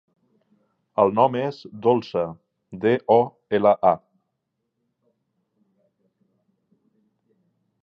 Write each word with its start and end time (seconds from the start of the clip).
El 1.01 1.11
nom 1.19 1.35
és 1.41 1.59
Dolça: 1.87 2.23
de, 2.85 2.93
o, 3.17 3.19
ela, 3.59 3.75
a. 3.91 3.93